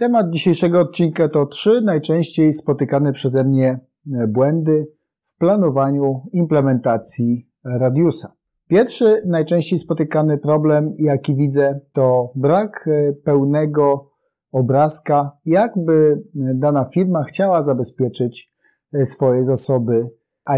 [0.00, 3.80] Temat dzisiejszego odcinka to trzy najczęściej spotykane przeze mnie
[4.12, 4.86] e, błędy
[5.24, 8.32] w planowaniu implementacji Radiusa.
[8.68, 14.10] Pierwszy najczęściej spotykany problem, jaki widzę, to brak e, pełnego
[14.52, 18.52] obrazka, jakby e, dana firma chciała zabezpieczyć
[19.04, 20.10] swoje zasoby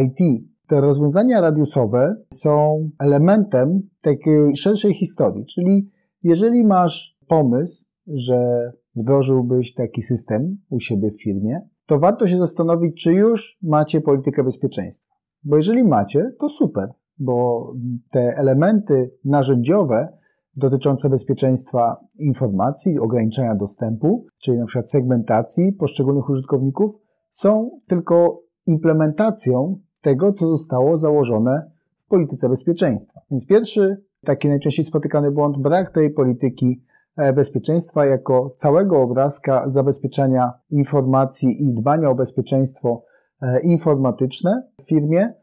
[0.02, 0.46] IT.
[0.66, 5.90] Te rozwiązania radiusowe są elementem takiej szerszej historii, czyli
[6.22, 13.02] jeżeli masz pomysł, że wdrożyłbyś taki system u siebie w firmie, to warto się zastanowić,
[13.02, 15.14] czy już macie politykę bezpieczeństwa.
[15.44, 17.66] Bo jeżeli macie, to super, bo
[18.10, 20.08] te elementy narzędziowe
[20.56, 26.92] dotyczące bezpieczeństwa informacji, ograniczenia dostępu, czyli na przykład segmentacji poszczególnych użytkowników,
[27.30, 33.20] są tylko implementacją tego, co zostało założone w polityce bezpieczeństwa.
[33.30, 36.82] Więc pierwszy, taki najczęściej spotykany błąd, brak tej polityki
[37.16, 43.04] bezpieczeństwa jako całego obrazka zabezpieczenia informacji i dbania o bezpieczeństwo
[43.42, 45.34] e, informatyczne w firmie,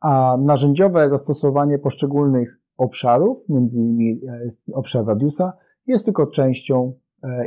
[0.00, 5.52] a narzędziowe zastosowanie poszczególnych obszarów, między innymi e, obszar Radiusa,
[5.86, 6.92] jest tylko częścią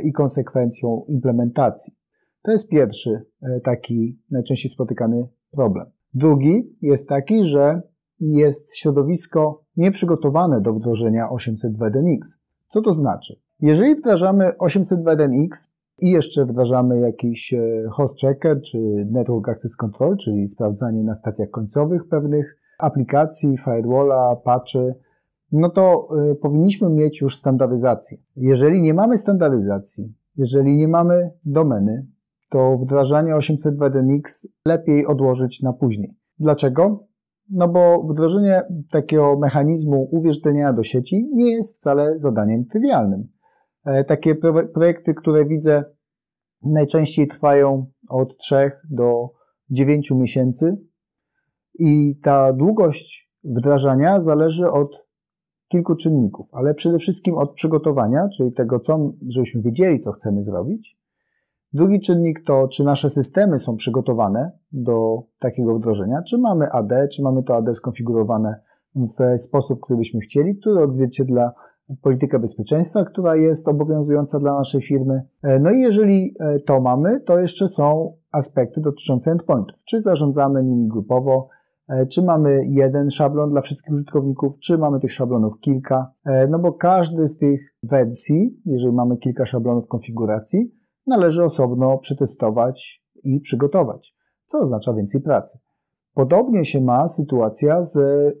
[0.02, 1.94] i konsekwencją implementacji.
[2.42, 3.26] To jest pierwszy
[3.64, 5.86] taki najczęściej spotykany problem.
[6.14, 7.82] Drugi jest taki, że
[8.20, 12.38] jest środowisko nieprzygotowane do wdrożenia 802.1x.
[12.68, 13.40] Co to znaczy?
[13.62, 15.68] Jeżeli wdrażamy 802.1x
[16.00, 18.78] i jeszcze wdrażamy jakiś e, host checker czy
[19.10, 24.94] network access control, czyli sprawdzanie na stacjach końcowych pewnych aplikacji, firewalla, patchy,
[25.52, 28.18] no to y, powinniśmy mieć już standaryzację.
[28.36, 32.06] Jeżeli nie mamy standaryzacji, jeżeli nie mamy domeny,
[32.50, 36.14] to wdrażanie 802.1x lepiej odłożyć na później.
[36.38, 37.06] Dlaczego?
[37.54, 43.28] No bo wdrożenie takiego mechanizmu uwierzytelniania do sieci nie jest wcale zadaniem trywialnym.
[43.84, 44.34] E, takie
[44.74, 45.84] projekty, które widzę,
[46.62, 49.30] najczęściej trwają od 3 do
[49.70, 50.76] 9 miesięcy
[51.78, 55.06] i ta długość wdrażania zależy od
[55.68, 60.98] kilku czynników, ale przede wszystkim od przygotowania, czyli tego, co, żebyśmy wiedzieli, co chcemy zrobić.
[61.72, 67.22] Drugi czynnik to, czy nasze systemy są przygotowane do takiego wdrożenia, czy mamy AD, czy
[67.22, 68.60] mamy to AD skonfigurowane
[68.94, 71.52] w sposób, który byśmy chcieli, który odzwierciedla
[72.02, 75.22] politykę bezpieczeństwa, która jest obowiązująca dla naszej firmy.
[75.42, 79.78] E, no i jeżeli e, to mamy, to jeszcze są aspekty dotyczące endpointów.
[79.84, 81.48] Czy zarządzamy nimi grupowo,
[81.88, 86.12] e, czy mamy jeden szablon dla wszystkich użytkowników, czy mamy tych szablonów kilka.
[86.48, 90.74] No bo każdy z tych wersji, jeżeli mamy kilka szablonów konfiguracji,
[91.06, 94.16] należy osobno przetestować i przygotować,
[94.46, 95.58] co oznacza więcej pracy.
[96.14, 97.98] Podobnie się ma sytuacja z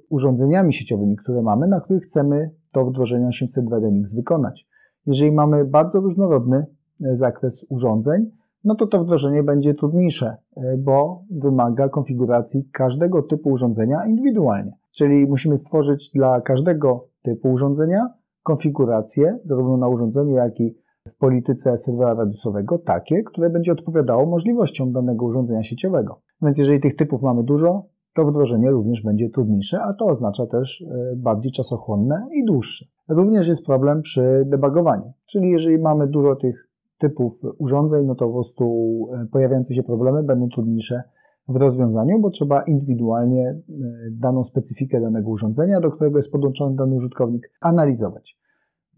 [0.08, 4.66] urządzeniami sieciowymi, które mamy, na których chcemy to wdrożenie 802.1x wykonać.
[5.06, 6.66] Jeżeli mamy bardzo różnorodny
[7.04, 8.30] e, zakres urządzeń,
[8.64, 14.72] no to to wdrożenie będzie trudniejsze, e, bo wymaga konfiguracji każdego typu urządzenia indywidualnie.
[14.92, 18.08] Czyli musimy stworzyć dla każdego typu urządzenia
[18.42, 20.76] konfigurację, zarówno na urządzeniu, jak i
[21.08, 26.20] w polityce serwera radiusowego, takie, które będzie odpowiadało możliwościom danego urządzenia sieciowego.
[26.42, 27.84] Więc jeżeli tych typów mamy dużo,
[28.14, 32.86] to wdrożenie również będzie trudniejsze, a to oznacza też e, bardziej czasochłonne i dłuższe.
[33.08, 36.68] Również jest problem przy debugowaniu, czyli jeżeli mamy dużo tych
[36.98, 38.64] typów urządzeń, no to po prostu
[39.12, 41.02] e, pojawiające się problemy będą trudniejsze
[41.48, 43.62] w rozwiązaniu, bo trzeba indywidualnie e,
[44.10, 48.38] daną specyfikę danego urządzenia, do którego jest podłączony dany użytkownik, analizować.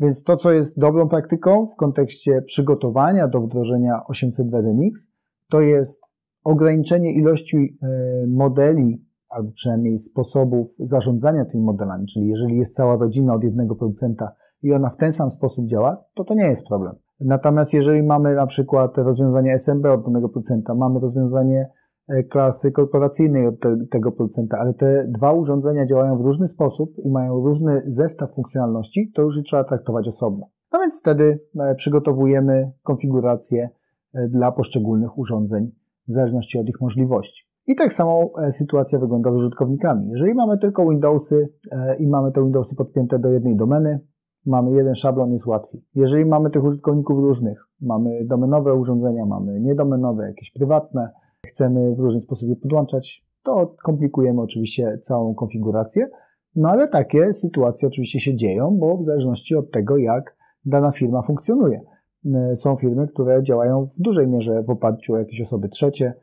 [0.01, 4.91] Więc to, co jest dobrą praktyką w kontekście przygotowania do wdrożenia 802.1x,
[5.51, 6.03] to jest
[6.45, 7.77] ograniczenie ilości
[8.27, 9.04] modeli,
[9.35, 14.73] albo przynajmniej sposobów zarządzania tymi modelami, czyli jeżeli jest cała rodzina od jednego producenta i
[14.73, 16.95] ona w ten sam sposób działa, to to nie jest problem.
[17.21, 21.71] Natomiast jeżeli mamy na przykład rozwiązanie SMB od danego producenta, mamy rozwiązanie
[22.09, 26.95] e, klasy korporacyjnej od te, tego producenta, ale te dwa urządzenia działają w różny sposób
[27.05, 30.47] i mają różny zestaw funkcjonalności, to już trzeba traktować osobno.
[30.73, 33.71] No więc wtedy e, przygotowujemy konfigurację
[34.29, 35.71] dla poszczególnych urządzeń
[36.09, 37.54] w zależności od ich możliwości.
[37.67, 40.11] I tak samo e, sytuacja wygląda z użytkownikami.
[40.11, 44.01] Jeżeli mamy tylko Windowsy e, i mamy te Windowsy podpięte do jednej domeny,
[44.47, 45.85] mamy jeden szablon, jest łatwiej.
[45.95, 51.11] Jeżeli mamy tych użytkowników różnych, mamy domenowe urządzenia, mamy niedomenowe, jakieś prywatne,
[51.47, 56.09] chcemy w różny sposób je podłączać, to komplikujemy oczywiście całą konfigurację.
[56.57, 61.23] No ale takie sytuacje oczywiście się dzieją, bo w zależności od tego, jak dana firma
[61.23, 61.81] funkcjonuje.
[62.35, 66.15] E, są firmy, które działają w dużej mierze w oparciu o jakieś osoby trzecie,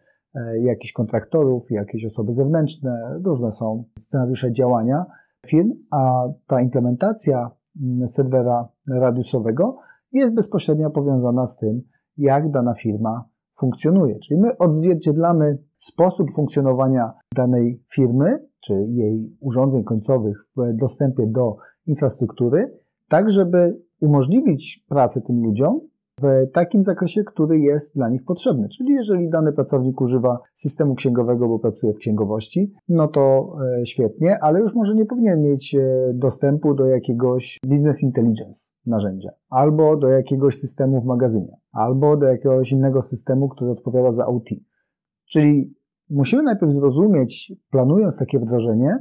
[0.61, 5.05] jakichś kontraktorów, jakieś osoby zewnętrzne, różne są scenariusze działania
[5.47, 7.51] firm, a ta implementacja
[7.81, 9.77] mm, serwera radiusowego
[10.11, 11.81] jest bezpośrednio powiązana z tym,
[12.17, 13.29] jak dana firma
[13.59, 14.19] funkcjonuje.
[14.19, 22.77] Czyli my odzwierciedlamy sposób funkcjonowania danej firmy, czy jej urządzeń końcowych w dostępie do infrastruktury,
[23.09, 25.79] tak żeby umożliwić pracę tym ludziom
[26.21, 28.69] w takim zakresie, który jest dla nich potrzebny.
[28.69, 34.38] Czyli jeżeli dany pracownik używa systemu księgowego, bo pracuje w księgowości, no to e, świetnie,
[34.41, 40.07] ale już może nie powinien mieć e, dostępu do jakiegoś business intelligence narzędzia, albo do
[40.07, 44.50] jakiegoś systemu w magazynie, albo do jakiegoś innego systemu, który odpowiada za OT.
[45.29, 45.74] Czyli
[46.09, 48.97] musimy najpierw zrozumieć, planując takie wdrożenie,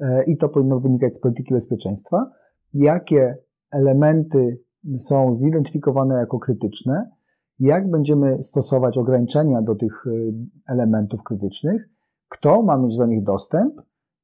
[0.00, 2.30] e, i to powinno wynikać z polityki bezpieczeństwa,
[2.74, 3.36] jakie
[3.70, 4.58] elementy
[4.98, 7.10] są zidentyfikowane jako krytyczne,
[7.58, 10.34] jak będziemy stosować ograniczenia do tych y,
[10.68, 11.88] elementów krytycznych,
[12.28, 13.74] kto ma mieć do nich dostęp,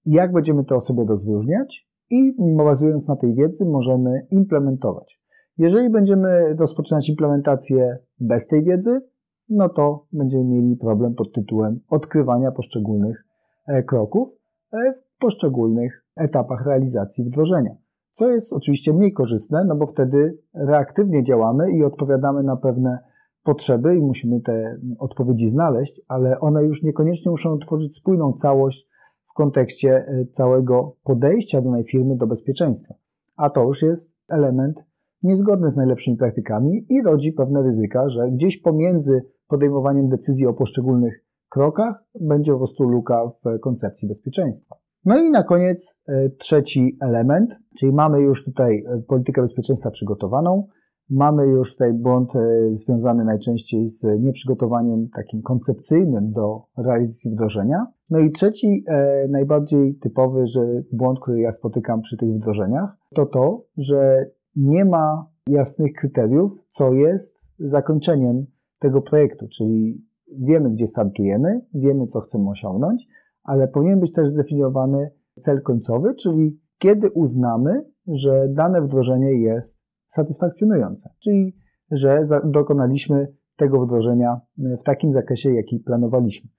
[0.05, 1.89] jak będziemy te osoby rozróżniać?
[2.11, 5.21] I bazując na tej wiedzy możemy implementować.
[5.59, 9.01] Jeżeli będziemy rozpoczynać implementację bez tej wiedzy,
[9.49, 13.25] no to będziemy mieli problem pod tytułem odkrywania poszczególnych
[13.67, 14.29] e, kroków
[14.73, 17.77] e, w poszczególnych etapach realizacji wdrożenia
[18.19, 22.99] co jest oczywiście mniej korzystne, no bo wtedy reaktywnie działamy i odpowiadamy na pewne
[23.43, 28.89] potrzeby i musimy te odpowiedzi znaleźć, ale one już niekoniecznie muszą tworzyć spójną całość
[29.25, 32.95] w kontekście e, całego podejścia danej firmy do bezpieczeństwa.
[33.37, 34.77] A to już jest element
[35.23, 41.25] niezgodny z najlepszymi praktykami i rodzi pewne ryzyka, że gdzieś pomiędzy podejmowaniem decyzji o poszczególnych
[41.49, 44.77] krokach będzie po prostu luka w koncepcji bezpieczeństwa.
[45.09, 50.67] No i na koniec e, trzeci element, czyli mamy już tutaj e, politykę bezpieczeństwa przygotowaną,
[51.11, 52.41] mamy już tutaj błąd e,
[52.73, 57.87] związany najczęściej z nieprzygotowaniem takim koncepcyjnym do realizacji wdrożenia.
[58.11, 58.85] No i trzeci,
[59.29, 60.61] najbardziej typowy że
[60.93, 64.27] błąd, który ja spotykam przy tych wdrożeniach, to to, że
[64.57, 68.47] nie ma jasnych kryteriów, co jest zakończeniem
[68.79, 70.05] tego projektu, czyli
[70.39, 73.09] wiemy, gdzie startujemy, wiemy, co chcemy osiągnąć,
[73.49, 81.11] ale powinien być też zdefiniowany cel końcowy, czyli kiedy uznamy, że dane wdrożenie jest satysfakcjonujące,
[81.19, 81.57] czyli
[81.91, 86.51] że dokonaliśmy tego wdrożenia w takim zakresie, jaki planowaliśmy.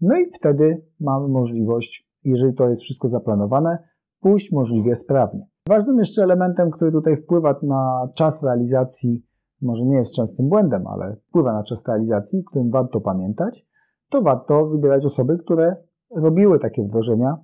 [0.00, 3.78] No i wtedy mamy możliwość, jeżeli to jest wszystko zaplanowane,
[4.20, 5.46] pójść możliwie sprawnie.
[5.68, 9.26] Ważnym jeszcze elementem, który tutaj wpływa na czas realizacji,
[9.62, 13.66] może nie jest częstym błędem, ale wpływa na czas realizacji, którym warto pamiętać,
[14.10, 15.76] to warto wybierać osoby, które
[16.16, 17.36] robiły takie wdrożenia,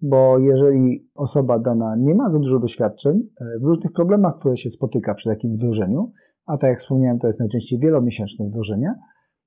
[0.00, 4.70] bo jeżeli osoba dana nie ma za dużo doświadczeń e, w różnych problemach, które się
[4.70, 6.12] spotyka przy takim wdrożeniu,
[6.46, 8.94] a tak jak wspomniałem, to jest najczęściej wielomiesięczne wdrożenie,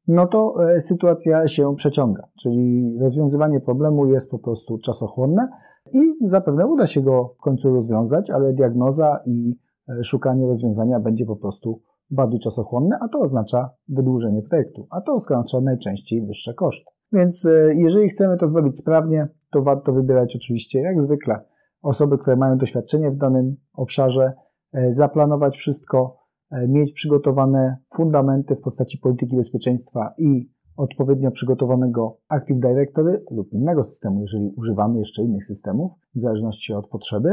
[0.08, 5.50] no to e, sytuacja się przeciąga, czyli rozwiązywanie problemu jest po prostu czasochłonne
[5.94, 9.56] i zapewne uda się go w końcu rozwiązać, ale diagnoza i
[9.90, 15.14] e, szukanie rozwiązania będzie po prostu bardziej czasochłonne, a to oznacza wydłużenie projektu, a to
[15.14, 16.99] oznacza najczęściej wyższe koszty.
[17.14, 21.40] Więc e, jeżeli chcemy to zrobić sprawnie, to warto wybierać oczywiście, jak zwykle,
[21.82, 24.34] osoby, które mają doświadczenie w danym obszarze,
[24.74, 26.18] e, zaplanować wszystko,
[26.52, 33.84] e, mieć przygotowane fundamenty w postaci polityki bezpieczeństwa i odpowiednio przygotowanego Active Directory lub innego
[33.84, 37.30] systemu, jeżeli używamy jeszcze innych systemów, w zależności od potrzeby.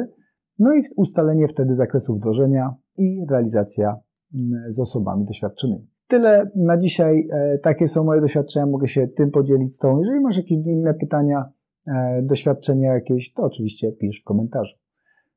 [0.58, 4.00] No i ustalenie wtedy zakresu wdrożenia i realizacja
[4.34, 5.95] mm, z osobami doświadczonymi.
[6.06, 7.28] Tyle na dzisiaj.
[7.32, 8.66] E, takie są moje doświadczenia.
[8.66, 9.98] Mogę się tym podzielić z Tobą.
[9.98, 11.52] Jeżeli masz jakieś inne pytania,
[11.86, 14.76] e, doświadczenia jakieś, to oczywiście pisz w komentarzu.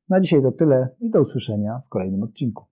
[0.08, 2.64] Na dzisiaj to tyle i do usłyszenia w kolejnym odcinku.